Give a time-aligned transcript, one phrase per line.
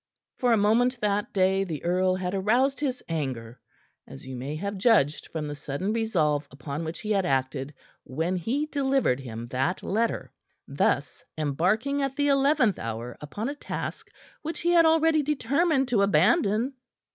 [0.39, 3.59] For a moment that day the earl had aroused his anger,
[4.07, 8.35] as you may have judged from the sudden resolve upon which he had acted when
[8.35, 10.33] he delivered him that letter,
[10.67, 14.09] thus embarking at the eleventh hour upon a task
[14.41, 16.73] which he had already determined to abandon.